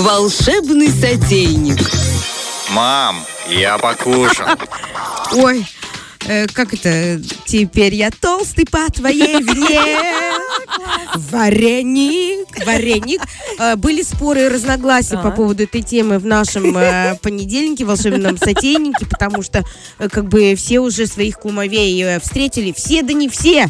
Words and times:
Волшебный 0.00 0.88
сотейник. 0.88 1.78
Мам, 2.70 3.22
я 3.50 3.76
покушал. 3.76 4.46
Ой, 5.32 5.66
э, 6.26 6.46
как 6.46 6.72
это? 6.72 7.20
Теперь 7.44 7.94
я 7.94 8.10
толстый 8.10 8.64
по 8.64 8.90
твоей 8.90 9.42
вине. 9.42 9.78
Вареник, 11.30 12.64
вареник. 12.64 13.20
Э, 13.58 13.76
Были 13.76 14.00
споры 14.00 14.44
и 14.44 14.48
разногласия 14.48 15.18
по 15.18 15.30
поводу 15.32 15.64
этой 15.64 15.82
темы 15.82 16.18
в 16.18 16.24
нашем 16.24 16.74
э, 16.78 17.16
понедельнике, 17.22 17.84
волшебном 17.84 18.38
сотейнике, 18.38 19.04
потому 19.04 19.42
что 19.42 19.64
э, 19.98 20.08
как 20.08 20.28
бы 20.28 20.54
все 20.56 20.80
уже 20.80 21.06
своих 21.06 21.38
кумовей 21.38 22.02
э, 22.02 22.20
встретили. 22.20 22.72
Все, 22.72 23.02
да 23.02 23.12
не 23.12 23.28
все. 23.28 23.68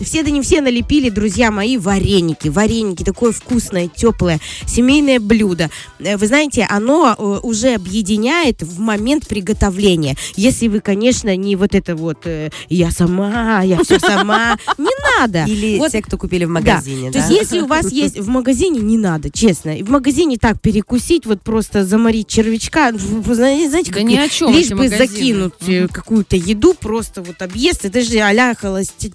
Все 0.00 0.22
да 0.22 0.30
не 0.30 0.42
все 0.42 0.60
налепили, 0.60 1.08
друзья 1.10 1.50
мои, 1.50 1.76
вареники. 1.78 2.48
Вареники, 2.48 3.02
такое 3.02 3.32
вкусное, 3.32 3.88
теплое, 3.88 4.40
семейное 4.66 5.20
блюдо. 5.20 5.70
Э, 5.98 6.16
Вы 6.16 6.26
знаете, 6.26 6.66
оно 6.68 7.14
э, 7.16 7.22
уже 7.42 7.74
объединяет 7.74 8.62
в 8.62 8.78
момент 8.80 9.26
приготовления. 9.26 10.16
Если 10.36 10.68
вы, 10.68 10.80
конечно, 10.80 11.34
не 11.36 11.56
вот 11.56 11.74
это 11.74 11.96
вот 11.96 12.18
э, 12.26 12.50
«я 12.68 12.90
сама, 12.90 13.62
я 13.62 13.82
все 13.82 13.98
сама», 13.98 14.58
не 14.78 14.90
надо. 15.18 15.44
Или 15.46 15.78
Вот 15.78 15.92
те, 15.92 16.02
кто 16.02 16.18
купили 16.18 16.44
в 16.44 16.48
да. 16.48 16.60
магазине, 16.60 17.10
То 17.10 17.18
да? 17.18 17.26
есть, 17.26 17.40
если 17.40 17.60
у 17.60 17.66
вас 17.66 17.90
есть 17.92 18.18
в 18.18 18.28
магазине, 18.28 18.80
не 18.80 18.98
надо, 18.98 19.30
честно. 19.30 19.72
В 19.80 19.90
магазине 19.90 20.36
так 20.36 20.60
перекусить, 20.60 21.26
вот 21.26 21.40
просто 21.42 21.84
заморить 21.84 22.28
червячка, 22.28 22.92
вы 22.92 23.34
знаете, 23.34 23.70
Да 23.70 23.92
как 23.92 24.02
ни 24.02 24.16
о 24.16 24.28
чем 24.28 24.52
лишь 24.52 24.68
бы 24.68 24.76
магазины. 24.76 24.98
закинуть 25.06 25.52
э, 25.68 25.88
какую-то 25.88 26.36
еду, 26.36 26.74
просто 26.74 27.22
вот 27.22 27.40
объесть. 27.42 27.84
Это 27.84 28.02
же 28.02 28.18
а-ля 28.18 28.54
холости- 28.54 29.12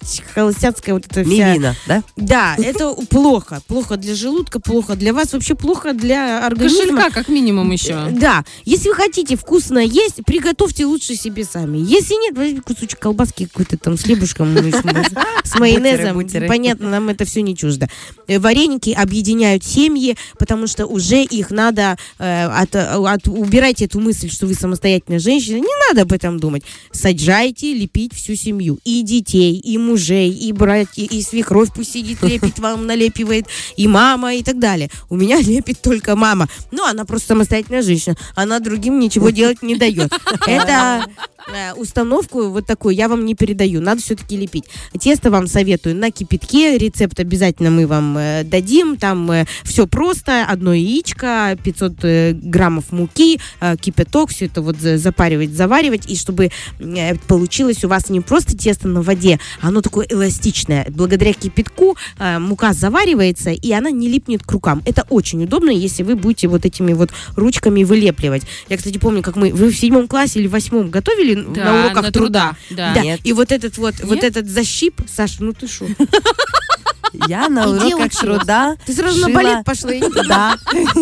холостяцкая 0.71 0.95
вот 0.95 1.05
эта 1.05 1.23
вся... 1.23 1.53
Мивина, 1.53 1.75
да? 1.87 2.03
Да, 2.15 2.55
это 2.57 2.93
плохо. 3.09 3.61
Плохо 3.67 3.97
для 3.97 4.15
желудка, 4.15 4.59
плохо 4.59 4.95
для 4.95 5.13
вас, 5.13 5.33
вообще 5.33 5.55
плохо 5.55 5.93
для 5.93 6.45
организма. 6.45 6.79
Кошелька, 6.97 7.09
как 7.11 7.29
минимум, 7.29 7.71
еще. 7.71 8.07
Да, 8.11 8.43
если 8.65 8.89
вы 8.89 8.95
хотите 8.95 9.35
вкусно 9.35 9.79
есть, 9.79 10.23
приготовьте 10.25 10.85
лучше 10.85 11.15
себе 11.15 11.43
сами. 11.43 11.77
Если 11.77 12.13
нет, 12.21 12.35
возьмите 12.37 12.61
кусочек 12.61 12.99
колбаски 12.99 13.45
какой-то 13.45 13.77
там 13.77 13.97
с 13.97 14.03
хлебушком, 14.03 14.53
ну, 14.53 14.61
с 14.61 14.83
ма- 14.83 15.05
с 15.43 15.55
майонезом. 15.59 16.21
Понятно, 16.47 16.89
нам 16.89 17.09
это 17.09 17.25
все 17.25 17.41
не 17.41 17.55
чуждо. 17.55 17.87
Э, 18.27 18.39
Вареники 18.39 18.91
объединяют 18.91 19.63
семьи, 19.63 20.15
потому 20.37 20.67
что 20.67 20.85
уже 20.85 21.23
их 21.23 21.51
надо 21.51 21.97
э, 22.19 22.45
от, 22.45 22.75
от- 22.75 23.27
убирайте 23.27 23.85
эту 23.85 23.99
мысль, 23.99 24.29
что 24.29 24.47
вы 24.47 24.53
самостоятельная 24.53 25.19
женщина. 25.19 25.57
Не 25.57 25.87
надо 25.89 26.01
об 26.03 26.13
этом 26.13 26.39
думать. 26.39 26.63
Саджайте 26.91 27.73
лепить 27.73 28.13
всю 28.13 28.35
семью. 28.35 28.79
И 28.83 29.01
детей, 29.01 29.57
и 29.57 29.77
мужей, 29.77 30.29
и 30.31 30.53
братья, 30.61 31.03
и 31.03 31.21
свекровь 31.23 31.69
пусть 31.73 31.93
сидит, 31.93 32.21
лепит 32.21 32.59
вам, 32.59 32.85
налепивает, 32.85 33.47
и 33.77 33.87
мама, 33.87 34.35
и 34.35 34.43
так 34.43 34.59
далее. 34.59 34.89
У 35.09 35.15
меня 35.15 35.41
лепит 35.41 35.81
только 35.81 36.15
мама. 36.15 36.47
Ну, 36.69 36.85
она 36.85 37.03
просто 37.03 37.29
самостоятельная 37.29 37.81
женщина. 37.81 38.15
Она 38.35 38.59
другим 38.59 38.99
ничего 38.99 39.31
делать 39.31 39.63
не 39.63 39.75
дает. 39.75 40.13
Это 40.45 41.07
э, 41.51 41.73
установку 41.73 42.49
вот 42.49 42.67
такую 42.67 42.93
я 42.95 43.07
вам 43.07 43.25
не 43.25 43.33
передаю. 43.33 43.81
Надо 43.81 44.01
все-таки 44.01 44.37
лепить. 44.37 44.65
Тесто 44.99 45.31
вам 45.31 45.47
советую 45.47 45.95
на 45.95 46.11
кипятке. 46.11 46.77
Рецепт 46.77 47.19
обязательно 47.19 47.71
мы 47.71 47.87
вам 47.87 48.17
э, 48.17 48.43
дадим. 48.43 48.97
Там 48.97 49.31
все 49.63 49.87
просто. 49.87 50.45
Одно 50.45 50.73
яичко, 50.73 51.57
500 51.63 51.93
э, 52.03 52.33
граммов 52.33 52.91
муки, 52.91 53.39
э, 53.59 53.75
кипяток. 53.77 54.29
Все 54.29 54.45
это 54.45 54.61
вот 54.61 54.77
за- 54.77 54.99
запаривать, 54.99 55.51
заваривать. 55.53 56.05
И 56.07 56.15
чтобы 56.15 56.51
э, 56.79 57.15
получилось 57.27 57.83
у 57.83 57.87
вас 57.87 58.09
не 58.09 58.21
просто 58.21 58.55
тесто 58.55 58.87
на 58.87 59.01
воде, 59.01 59.39
а 59.61 59.69
оно 59.69 59.81
такое 59.81 60.05
эластичное. 60.07 60.50
Благодаря 60.89 61.33
кипятку 61.33 61.97
э, 62.19 62.39
мука 62.39 62.73
заваривается, 62.73 63.51
и 63.51 63.71
она 63.71 63.91
не 63.91 64.07
липнет 64.09 64.43
к 64.43 64.51
рукам. 64.51 64.81
Это 64.85 65.05
очень 65.09 65.43
удобно, 65.43 65.69
если 65.69 66.03
вы 66.03 66.15
будете 66.15 66.47
вот 66.47 66.65
этими 66.65 66.93
вот 66.93 67.11
ручками 67.35 67.83
вылепливать. 67.83 68.43
Я, 68.69 68.77
кстати, 68.77 68.97
помню, 68.97 69.21
как 69.21 69.35
мы... 69.35 69.51
Вы 69.51 69.69
в 69.69 69.75
седьмом 69.75 70.07
классе 70.07 70.39
или 70.39 70.47
восьмом 70.47 70.89
готовили 70.89 71.35
Да, 71.35 71.63
на 71.63 71.85
уроках 71.85 72.03
на 72.03 72.11
труда? 72.11 72.55
Да. 72.69 72.93
Да, 72.93 73.01
Нет. 73.01 73.21
и 73.23 73.33
вот 73.33 73.51
этот 73.51 73.77
вот, 73.77 73.95
вот 74.03 74.15
Нет? 74.15 74.23
этот 74.23 74.49
защип, 74.49 75.01
Саша, 75.07 75.43
ну 75.43 75.53
ты 75.53 75.67
шо? 75.67 75.85
Я 77.13 77.49
на 77.49 77.69
уроках 77.69 78.11
труда 78.11 78.75
Ты 78.85 78.93
сразу 78.93 79.19
на 79.21 79.29
балет 79.29 79.65
пошла. 79.65 79.91
Да, 80.27 80.55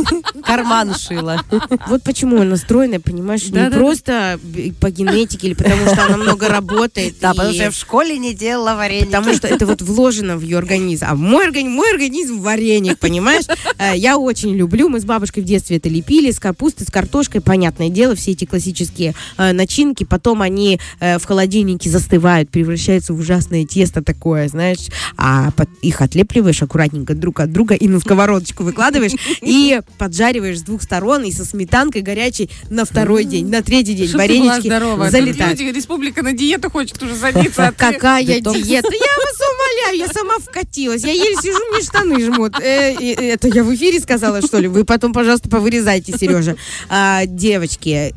карман 0.45 0.95
шила. 0.95 1.43
Вот 1.87 2.03
почему 2.03 2.41
она 2.41 2.57
стройная, 2.57 2.99
понимаешь, 2.99 3.45
не 3.47 3.69
просто 3.69 4.39
по 4.79 4.89
генетике 4.89 5.47
или 5.47 5.53
потому 5.53 5.85
что 5.85 6.05
она 6.05 6.17
много 6.17 6.47
работает. 6.47 7.15
Да, 7.21 7.31
потому 7.33 7.53
что 7.53 7.63
я 7.63 7.71
в 7.71 7.75
школе 7.75 8.17
не 8.17 8.33
делала 8.33 8.75
варенье. 8.75 9.05
Потому 9.05 9.33
что 9.33 9.47
это 9.47 9.65
вот 9.65 9.81
вложено 9.81 10.37
в 10.37 10.41
ее 10.41 10.57
организм. 10.57 11.05
А 11.09 11.15
мой 11.15 11.45
организм, 11.45 11.75
мой 11.75 11.91
организм 11.91 12.39
вареник, 12.39 12.99
понимаешь? 12.99 13.45
Э, 13.77 13.95
Я 13.95 14.17
очень 14.17 14.55
люблю. 14.55 14.89
Мы 14.89 14.99
с 14.99 15.05
бабушкой 15.05 15.43
в 15.43 15.45
детстве 15.45 15.77
это 15.77 15.89
лепили 15.89 16.31
с 16.31 16.39
капустой, 16.39 16.87
с 16.87 16.91
картошкой. 16.91 17.41
Понятное 17.41 17.89
дело, 17.89 18.15
все 18.15 18.31
эти 18.31 18.45
классические 18.45 19.13
э, 19.37 19.51
начинки. 19.51 20.03
Потом 20.03 20.41
они 20.41 20.79
э, 20.99 21.19
в 21.19 21.25
холодильнике 21.25 21.89
застывают, 21.89 22.49
превращаются 22.49 23.13
в 23.13 23.19
ужасное 23.19 23.65
тесто 23.65 24.01
такое, 24.03 24.47
знаешь. 24.47 24.87
А 25.17 25.51
под- 25.51 25.69
их 25.99 26.01
отлепливаешь 26.01 26.61
аккуратненько 26.61 27.13
друг 27.13 27.39
от 27.39 27.51
друга 27.51 27.75
и 27.75 27.87
на 27.87 27.99
сковородочку 27.99 28.63
выкладываешь 28.63 29.13
и 29.41 29.81
поджариваешь 29.97 30.59
с 30.59 30.63
двух 30.63 30.81
сторон 30.81 31.23
и 31.23 31.31
со 31.31 31.45
сметанкой 31.45 32.01
горячей 32.01 32.49
на 32.69 32.85
второй 32.85 33.25
день, 33.25 33.49
на 33.49 33.61
третий 33.61 33.93
день. 33.93 34.11
Варенички 34.11 34.69
залетают. 35.09 35.59
люди, 35.59 35.75
республика 35.75 36.23
на 36.23 36.33
диету 36.33 36.69
хочет 36.69 37.01
уже 37.03 37.15
садиться. 37.15 37.67
а 37.67 37.71
Какая 37.71 38.23
диета? 38.23 38.51
Я 38.61 38.81
вас 38.81 39.39
умоляю, 39.79 39.97
я 39.97 40.07
сама 40.07 40.39
вкатилась. 40.39 41.03
Я 41.03 41.11
еле 41.11 41.35
сижу, 41.41 41.59
мне 41.71 41.81
штаны 41.81 42.23
жмут. 42.23 42.59
Э, 42.59 42.93
это 42.93 43.47
я 43.47 43.63
в 43.63 43.73
эфире 43.75 43.99
сказала, 43.99 44.41
что 44.41 44.59
ли? 44.59 44.67
Вы 44.67 44.85
потом, 44.85 45.13
пожалуйста, 45.13 45.49
повырезайте, 45.49 46.13
Сережа. 46.17 46.55
А, 46.89 47.25
девочки, 47.25 48.13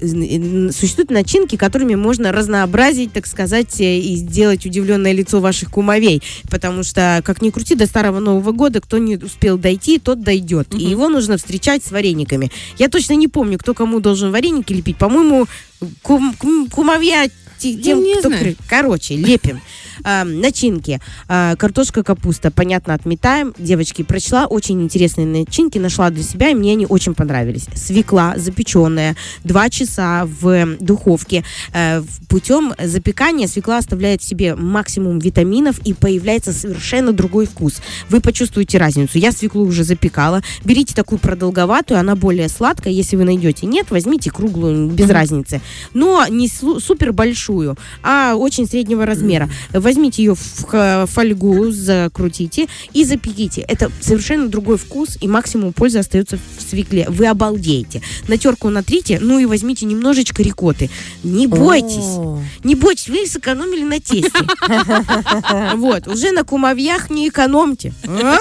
существуют 0.72 1.10
начинки, 1.10 1.56
которыми 1.56 1.94
можно 1.94 2.32
разнообразить, 2.32 3.12
так 3.12 3.26
сказать, 3.26 3.80
э, 3.80 3.98
и 3.98 4.16
сделать 4.16 4.66
удивленное 4.66 5.12
лицо 5.12 5.40
ваших 5.40 5.70
кумовей. 5.70 6.22
Потому 6.50 6.82
что, 6.82 7.22
как 7.24 7.42
ни 7.42 7.50
крути, 7.50 7.74
до 7.74 7.86
Старого 7.86 8.20
Нового 8.20 8.52
года, 8.52 8.80
кто 8.80 8.98
не 8.98 9.16
успел 9.16 9.58
дойти, 9.58 9.98
тот 9.98 10.22
дойдет. 10.22 10.74
И 10.74 10.84
его 10.84 11.08
нужно 11.08 11.36
встречать 11.36 11.84
с 11.84 11.90
варениками. 11.90 12.50
Я 12.78 12.88
точно 12.88 13.14
не 13.14 13.28
помню, 13.28 13.58
кто 13.58 13.74
кому 13.74 14.00
должен 14.00 14.30
вареники 14.30 14.72
лепить. 14.72 14.96
По-моему, 14.96 15.46
кум- 16.02 16.34
кум- 16.38 16.68
кумовья 16.68 17.28
тем, 17.62 18.02
не 18.02 18.18
кто... 18.18 18.28
знаю. 18.28 18.56
Короче, 18.68 19.16
лепим. 19.16 19.60
А, 20.04 20.24
начинки. 20.24 21.00
А, 21.28 21.56
картошка, 21.56 22.02
капуста, 22.02 22.50
понятно, 22.50 22.94
отметаем. 22.94 23.54
Девочки, 23.58 24.02
прочла 24.02 24.46
очень 24.46 24.82
интересные 24.82 25.26
начинки, 25.26 25.78
нашла 25.78 26.10
для 26.10 26.22
себя, 26.22 26.50
и 26.50 26.54
мне 26.54 26.72
они 26.72 26.86
очень 26.86 27.14
понравились. 27.14 27.66
Свекла 27.74 28.34
запеченная, 28.36 29.16
два 29.44 29.68
часа 29.70 30.26
в 30.40 30.76
духовке. 30.80 31.44
В- 31.72 32.26
путем 32.28 32.74
запекания 32.82 33.46
свекла 33.46 33.78
оставляет 33.78 34.22
в 34.22 34.24
себе 34.24 34.54
максимум 34.54 35.18
витаминов 35.18 35.78
и 35.84 35.92
появляется 35.94 36.52
совершенно 36.52 37.12
другой 37.12 37.46
вкус. 37.46 37.80
Вы 38.08 38.20
почувствуете 38.20 38.78
разницу. 38.78 39.18
Я 39.18 39.32
свеклу 39.32 39.64
уже 39.64 39.84
запекала. 39.84 40.42
Берите 40.64 40.94
такую 40.94 41.18
продолговатую, 41.18 42.00
она 42.00 42.16
более 42.16 42.48
сладкая. 42.48 42.92
Если 42.92 43.16
вы 43.16 43.24
найдете 43.24 43.66
нет, 43.66 43.90
возьмите 43.90 44.30
круглую, 44.30 44.88
без 44.88 45.10
разницы. 45.10 45.60
Но 45.94 46.26
не 46.28 46.48
супер 46.48 47.12
большую, 47.12 47.51
а 48.02 48.34
очень 48.34 48.66
среднего 48.66 49.06
размера. 49.06 49.48
Возьмите 49.72 50.22
ее 50.22 50.34
в 50.34 51.06
фольгу, 51.06 51.70
закрутите 51.70 52.66
и 52.92 53.04
запеките. 53.04 53.62
Это 53.62 53.90
совершенно 54.00 54.48
другой 54.48 54.76
вкус, 54.76 55.18
и 55.20 55.28
максимум 55.28 55.72
пользы 55.72 55.98
остается 55.98 56.38
в 56.58 56.62
свекле. 56.62 57.06
Вы 57.08 57.26
обалдеете. 57.26 58.02
На 58.28 58.36
терку 58.36 58.68
натрите, 58.68 59.18
ну 59.20 59.38
и 59.38 59.46
возьмите 59.46 59.86
немножечко 59.86 60.42
рикоты. 60.42 60.90
Не 61.22 61.46
бойтесь. 61.46 62.18
Не 62.64 62.74
бойтесь, 62.74 63.08
вы 63.08 63.26
сэкономили 63.26 63.84
на 63.84 64.00
тесте. 64.00 64.30
Вот, 65.74 66.06
уже 66.06 66.32
на 66.32 66.44
кумовьях 66.44 67.10
не 67.10 67.28
экономьте. 67.28 67.92
А? 68.06 68.36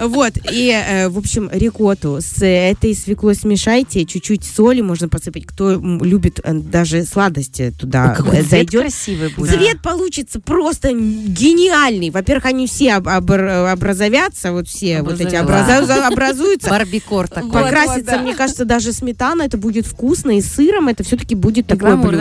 Вот, 0.00 0.32
и, 0.52 0.70
э, 0.70 1.08
в 1.08 1.18
общем, 1.18 1.48
рикоту 1.52 2.18
с 2.20 2.44
этой 2.44 2.94
свеклой 2.94 3.34
смешайте, 3.34 4.04
чуть-чуть 4.04 4.44
соли 4.44 4.80
можно 4.80 5.08
посыпать. 5.08 5.46
Кто 5.46 5.72
любит 5.72 6.40
э, 6.42 6.54
даже 6.54 7.04
сладости 7.04 7.72
туда 7.78 8.14
какой 8.16 8.36
цвет 8.38 8.48
зайдет. 8.48 8.80
красивый 8.82 9.28
будет. 9.36 9.54
Цвет 9.54 9.82
получится 9.82 10.40
просто 10.40 10.92
гениальный. 10.92 12.10
Во-первых, 12.10 12.46
они 12.46 12.66
все 12.66 12.94
об- 12.94 13.08
обр- 13.08 13.70
образовятся, 13.70 14.52
вот 14.52 14.68
все 14.68 15.02
вот 15.02 15.20
эти 15.20 15.36
образу- 15.36 15.92
образуются. 16.02 16.70
Барбикор 16.70 17.28
такой. 17.28 17.50
Покрасится, 17.62 18.12
да. 18.12 18.18
мне 18.18 18.34
кажется, 18.34 18.64
даже 18.64 18.92
сметана, 18.92 19.42
это 19.42 19.56
будет 19.58 19.86
вкусно, 19.86 20.36
и 20.36 20.40
сыром 20.40 20.88
это 20.88 21.04
все-таки 21.04 21.34
будет 21.34 21.66
такое 21.66 21.96
гламур, 21.96 22.16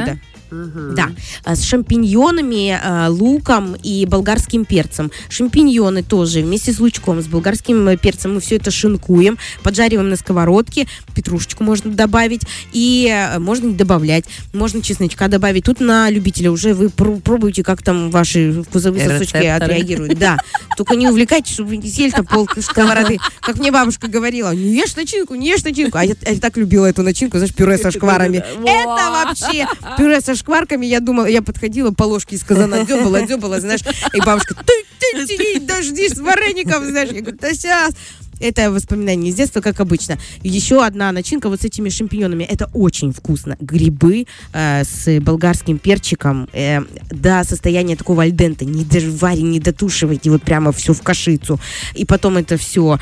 да? 0.51 0.85
блюдо. 0.85 0.95
Да, 0.95 1.09
а, 1.43 1.55
с 1.55 1.63
шампиньонами, 1.63 2.79
а, 2.81 3.09
луком 3.09 3.75
и 3.81 4.05
болгарским 4.05 4.65
перцем. 4.65 5.11
Шампиньоны 5.29 6.03
тоже 6.03 6.41
вместе 6.41 6.73
с 6.73 6.79
лучком, 6.79 7.21
с 7.21 7.27
болгарским 7.27 7.87
э, 7.89 7.97
перцем 7.97 8.35
мы 8.35 8.39
все 8.39 8.55
это 8.55 8.71
шинкуем, 8.71 9.37
поджариваем 9.63 10.09
на 10.09 10.15
сковородке, 10.15 10.87
петрушечку 11.13 11.63
можно 11.63 11.91
добавить 11.91 12.41
и 12.71 13.09
э, 13.11 13.39
можно 13.39 13.67
не 13.67 13.75
добавлять, 13.75 14.25
можно 14.53 14.81
чесночка 14.81 15.27
добавить. 15.27 15.65
Тут 15.65 15.79
на 15.79 16.09
любителя 16.09 16.51
уже 16.51 16.73
вы 16.73 16.89
пробуйте, 16.89 17.63
как 17.63 17.81
там 17.81 18.11
ваши 18.11 18.63
вкусовые 18.63 19.07
сосочки 19.07 19.37
Рецепторы. 19.37 19.73
отреагируют. 19.73 20.19
Да, 20.19 20.37
только 20.77 20.95
не 20.95 21.07
увлекайтесь, 21.07 21.53
чтобы 21.53 21.69
вы 21.69 21.77
не 21.77 21.89
съели 21.89 22.11
там 22.11 22.25
пол 22.25 22.47
сковороды. 22.59 23.17
Как 23.41 23.57
мне 23.57 23.71
бабушка 23.71 24.07
говорила, 24.07 24.53
не 24.53 24.75
ешь 24.75 24.95
начинку, 24.95 25.35
не 25.35 25.49
ешь 25.49 25.63
начинку. 25.63 25.97
А 25.97 26.05
я, 26.05 26.15
я 26.21 26.39
так 26.39 26.57
любила 26.57 26.85
эту 26.85 27.03
начинку, 27.03 27.37
знаешь, 27.37 27.53
пюре 27.53 27.77
со 27.77 27.91
шкварами. 27.95 28.37
Это 28.37 29.11
вообще 29.11 29.67
пюре 29.97 30.21
со 30.21 30.34
шкварками. 30.35 30.85
Я 30.85 30.99
думала, 30.99 31.25
я 31.25 31.41
подходила 31.41 31.91
по 31.91 32.03
ложке 32.03 32.35
из 32.35 32.43
казана, 32.43 32.85
дёбала, 32.85 33.21
дёбала, 33.21 33.59
знаешь, 33.59 33.81
и 34.13 34.19
бабушка, 34.19 34.55
ты, 34.55 34.85
ты, 34.99 35.37
ты, 35.37 35.59
дождись 35.59 36.13
с 36.13 36.19
вареником, 36.19 36.85
знаешь. 36.85 37.09
Я 37.11 37.21
говорю, 37.21 37.37
да 37.39 37.53
сейчас. 37.53 37.93
Это 38.39 38.71
воспоминание 38.71 39.31
из 39.31 39.35
детства, 39.35 39.61
как 39.61 39.79
обычно. 39.79 40.17
Еще 40.43 40.83
одна 40.83 41.11
начинка 41.11 41.49
вот 41.49 41.61
с 41.61 41.65
этими 41.65 41.89
шампиньонами. 41.89 42.43
Это 42.43 42.69
очень 42.73 43.11
вкусно. 43.11 43.57
Грибы 43.59 44.25
э, 44.53 44.83
с 44.83 45.19
болгарским 45.19 45.77
перчиком 45.77 46.47
э, 46.53 46.81
до 47.09 47.43
состояния 47.43 47.95
такого 47.95 48.23
альдента. 48.23 48.65
Не 48.65 48.83
дожвари, 48.83 49.41
не 49.41 49.59
дотушивайте, 49.59 50.29
вот 50.29 50.43
прямо 50.43 50.71
все 50.71 50.93
в 50.93 51.01
кашицу. 51.01 51.59
И 51.93 52.05
потом 52.05 52.37
это 52.37 52.57
все, 52.57 52.99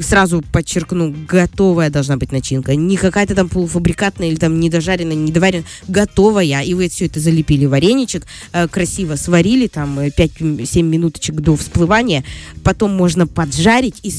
сразу 0.00 0.42
подчеркну, 0.52 1.14
готовая 1.28 1.90
должна 1.90 2.16
быть 2.16 2.32
начинка. 2.32 2.74
Не 2.74 2.96
какая-то 2.96 3.34
там 3.34 3.48
полуфабрикатная 3.48 4.28
или 4.28 4.36
там 4.36 4.60
недожаренная, 4.60 5.16
недоваренная. 5.16 5.66
Готовая. 5.88 6.62
И 6.62 6.74
вы 6.74 6.88
все 6.88 7.06
это 7.06 7.20
залепили 7.20 7.66
вареничек, 7.66 8.26
э, 8.52 8.68
красиво 8.68 9.16
сварили 9.16 9.66
там 9.66 9.98
э, 9.98 10.08
5-7 10.08 10.82
минуточек 10.82 11.36
до 11.36 11.56
всплывания. 11.56 12.24
Потом 12.62 12.94
можно 12.94 13.26
поджарить 13.26 14.00
и 14.02 14.10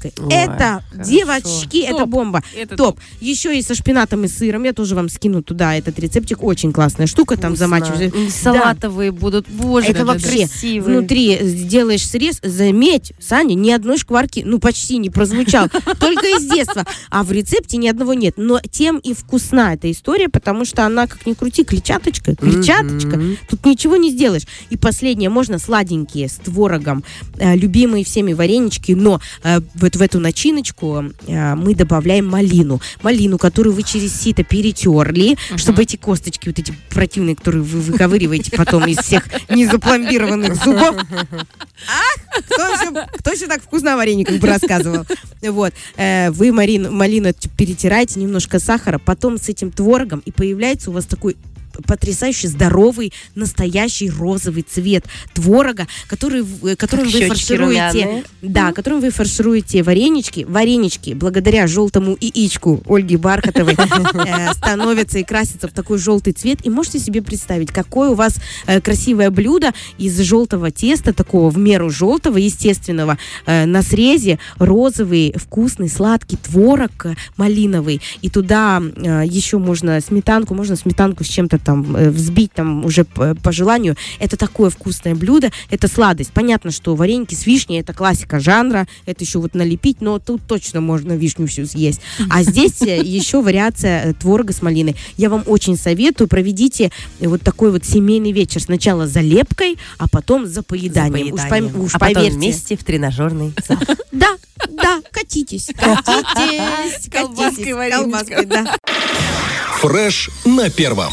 сметанкой. 0.00 0.12
Ой, 0.18 0.32
это, 0.32 0.82
хорошо. 0.90 1.10
девочки, 1.10 1.78
это 1.78 1.98
Топ. 1.98 2.08
бомба. 2.08 2.42
Это 2.56 2.76
Топ. 2.76 3.00
Еще 3.20 3.58
и 3.58 3.62
со 3.62 3.74
шпинатом 3.74 4.24
и 4.24 4.28
сыром. 4.28 4.64
Я 4.64 4.72
тоже 4.72 4.94
вам 4.94 5.08
скину 5.08 5.42
туда 5.42 5.74
этот 5.76 5.98
рецептик. 5.98 6.42
Очень 6.42 6.72
классная 6.72 7.06
штука. 7.06 7.36
Там 7.36 7.56
замачиваешь. 7.56 8.12
И 8.14 8.30
Салатовые 8.30 9.12
будут. 9.12 9.48
Боже, 9.48 9.88
Это 9.88 10.04
вообще 10.04 10.46
красивые. 10.46 10.98
внутри 10.98 11.38
сделаешь 11.42 12.06
срез, 12.06 12.40
заметь, 12.42 13.12
Саня, 13.20 13.54
ни 13.54 13.70
одной 13.70 13.98
шкварки, 13.98 14.42
ну 14.44 14.58
почти 14.58 14.98
не 14.98 15.10
прозвучал, 15.10 15.68
только 16.00 16.26
из 16.26 16.46
детства. 16.46 16.84
А 17.10 17.22
в 17.22 17.32
рецепте 17.32 17.76
ни 17.76 17.88
одного 17.88 18.14
нет. 18.14 18.34
Но 18.36 18.60
тем 18.60 18.98
и 18.98 19.14
вкусна 19.14 19.74
эта 19.74 19.90
история, 19.90 20.28
потому 20.28 20.64
что 20.64 20.84
она, 20.84 21.06
как 21.06 21.26
ни 21.26 21.34
крути, 21.34 21.64
клетчаточка, 21.64 22.34
клетчаточка. 22.36 23.20
Тут 23.48 23.64
ничего 23.64 23.96
не 23.96 24.10
сделаешь. 24.10 24.44
И 24.70 24.76
последнее, 24.76 25.30
можно 25.30 25.58
сладенькие 25.58 26.28
с 26.28 26.34
творогом, 26.36 27.04
э, 27.38 27.56
любимые 27.56 28.04
всеми 28.04 28.32
варенички, 28.32 28.92
но 28.92 29.20
э, 29.42 29.60
вот 29.90 29.96
в 29.96 30.02
эту 30.02 30.20
начиночку 30.20 31.04
э, 31.26 31.54
мы 31.56 31.74
добавляем 31.74 32.26
малину. 32.28 32.80
Малину, 33.02 33.38
которую 33.38 33.74
вы 33.74 33.82
через 33.82 34.14
сито 34.20 34.44
перетерли, 34.44 35.36
чтобы 35.56 35.82
эти 35.82 35.96
косточки 35.96 36.48
вот 36.48 36.58
эти 36.58 36.72
противные, 36.90 37.34
которые 37.34 37.62
вы 37.62 37.80
выковыриваете 37.80 38.52
потом 38.56 38.86
из 38.86 38.98
всех 38.98 39.24
незапломбированных 39.48 40.54
зубов. 40.54 40.96
Ах, 41.88 42.44
кто 42.46 42.66
еще, 42.68 43.06
кто 43.18 43.32
еще 43.32 43.46
так 43.46 43.62
вкусно 43.62 43.94
о 43.94 43.96
варениках 43.96 44.38
бы 44.38 44.46
рассказывал? 44.46 45.06
Вот. 45.42 45.72
Э, 45.96 46.30
Вы 46.30 46.52
марин, 46.52 46.94
малину 46.94 47.32
перетираете, 47.56 48.20
немножко 48.20 48.58
сахара, 48.58 48.98
потом 48.98 49.38
с 49.38 49.48
этим 49.48 49.70
творогом, 49.72 50.22
и 50.24 50.30
появляется 50.30 50.90
у 50.90 50.92
вас 50.92 51.06
такой 51.06 51.36
потрясающий, 51.86 52.48
здоровый, 52.48 53.12
настоящий 53.34 54.10
розовый 54.10 54.62
цвет 54.62 55.04
творога, 55.34 55.86
который, 56.06 56.42
в- 56.42 56.76
которым 56.76 57.06
Как 57.10 57.14
вы 57.20 57.28
фаршируете, 57.28 58.04
румяные. 58.04 58.24
да, 58.42 58.72
которым 58.72 59.00
вы 59.00 59.10
фаршируете 59.10 59.82
варенички. 59.82 60.44
Варенички, 60.48 61.14
благодаря 61.14 61.66
желтому 61.66 62.16
яичку 62.20 62.82
Ольги 62.86 63.16
Бархатовой, 63.16 63.74
э, 64.26 64.52
становятся 64.54 65.18
и 65.18 65.24
красятся 65.24 65.68
в 65.68 65.72
такой 65.72 65.98
желтый 65.98 66.32
цвет. 66.32 66.58
И 66.64 66.70
можете 66.70 66.98
себе 66.98 67.22
представить, 67.22 67.70
какое 67.70 68.10
у 68.10 68.14
вас 68.14 68.36
э, 68.66 68.80
красивое 68.80 69.30
блюдо 69.30 69.72
из 69.98 70.18
желтого 70.20 70.70
теста, 70.70 71.12
такого 71.12 71.50
в 71.50 71.58
меру 71.58 71.90
желтого, 71.90 72.36
естественного, 72.38 73.18
э, 73.46 73.66
на 73.66 73.82
срезе 73.82 74.38
розовый, 74.58 75.34
вкусный, 75.36 75.88
сладкий 75.88 76.36
творог 76.36 77.06
э, 77.06 77.14
малиновый. 77.36 78.00
И 78.22 78.28
туда 78.30 78.80
э, 78.80 79.22
еще 79.26 79.58
можно 79.58 80.00
сметанку, 80.00 80.54
можно 80.54 80.76
сметанку 80.76 81.24
с 81.24 81.28
чем-то 81.28 81.58
там 81.58 81.69
э, 81.76 82.10
взбить 82.10 82.52
там 82.52 82.84
уже 82.84 83.04
по, 83.04 83.34
по 83.34 83.52
желанию. 83.52 83.96
Это 84.18 84.36
такое 84.36 84.70
вкусное 84.70 85.14
блюдо, 85.14 85.50
это 85.70 85.88
сладость. 85.88 86.32
Понятно, 86.32 86.70
что 86.70 86.94
вареники 86.94 87.34
с 87.34 87.46
вишней 87.46 87.80
это 87.80 87.92
классика 87.92 88.40
жанра, 88.40 88.86
это 89.06 89.24
еще 89.24 89.38
вот 89.38 89.54
налепить, 89.54 90.00
но 90.00 90.18
тут 90.18 90.42
точно 90.46 90.80
можно 90.80 91.12
вишню 91.12 91.46
всю 91.46 91.66
съесть. 91.66 92.00
А 92.28 92.42
здесь 92.42 92.80
э, 92.82 93.00
еще 93.02 93.42
вариация 93.42 94.04
э, 94.10 94.14
творога 94.14 94.52
с 94.52 94.62
малиной. 94.62 94.96
Я 95.16 95.30
вам 95.30 95.42
очень 95.46 95.76
советую, 95.76 96.28
проведите 96.28 96.90
вот 97.20 97.42
такой 97.42 97.70
вот 97.70 97.84
семейный 97.84 98.32
вечер. 98.32 98.60
Сначала 98.62 99.06
залепкой, 99.06 99.78
а 99.98 100.08
потом 100.08 100.46
за 100.46 100.62
поеданием. 100.62 101.34
Уж, 101.34 101.40
Поеданием. 101.42 101.74
пом- 101.74 101.84
уж 101.84 101.94
а 101.94 101.98
потом 101.98 102.14
поверьте. 102.14 102.36
вместе 102.36 102.76
в 102.76 102.84
тренажерный 102.84 103.52
зал. 103.66 103.78
Да, 104.12 104.36
да, 104.70 105.00
катитесь, 105.10 105.66
катитесь, 105.76 107.08
Колбаской 107.10 107.64
катитесь, 107.64 107.94
колбаской, 107.94 108.46
да. 108.46 108.76
Фреш 109.80 110.30
на 110.44 110.68
первом. 110.70 111.12